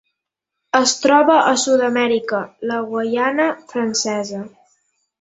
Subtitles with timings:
[0.79, 2.41] Es troba a Sud-amèrica:
[2.73, 4.45] la Guaiana Francesa.